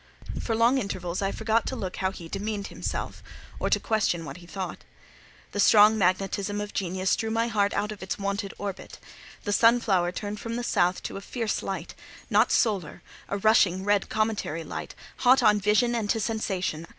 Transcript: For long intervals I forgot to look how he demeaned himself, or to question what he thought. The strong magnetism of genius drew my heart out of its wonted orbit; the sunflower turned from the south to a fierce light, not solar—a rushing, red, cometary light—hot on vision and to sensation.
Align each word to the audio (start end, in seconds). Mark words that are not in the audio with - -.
For 0.41 0.55
long 0.55 0.79
intervals 0.79 1.21
I 1.21 1.31
forgot 1.31 1.67
to 1.67 1.75
look 1.75 1.97
how 1.97 2.09
he 2.09 2.27
demeaned 2.27 2.69
himself, 2.69 3.21
or 3.59 3.69
to 3.69 3.79
question 3.79 4.25
what 4.25 4.37
he 4.37 4.47
thought. 4.47 4.83
The 5.51 5.59
strong 5.59 5.95
magnetism 5.95 6.59
of 6.59 6.73
genius 6.73 7.15
drew 7.15 7.29
my 7.29 7.47
heart 7.49 7.71
out 7.75 7.91
of 7.91 8.01
its 8.01 8.17
wonted 8.17 8.51
orbit; 8.57 8.97
the 9.43 9.53
sunflower 9.53 10.11
turned 10.13 10.39
from 10.39 10.55
the 10.55 10.63
south 10.63 11.03
to 11.03 11.17
a 11.17 11.21
fierce 11.21 11.61
light, 11.61 11.93
not 12.31 12.51
solar—a 12.51 13.37
rushing, 13.37 13.83
red, 13.83 14.09
cometary 14.09 14.63
light—hot 14.63 15.43
on 15.43 15.59
vision 15.61 15.93
and 15.93 16.09
to 16.09 16.19
sensation. 16.19 16.87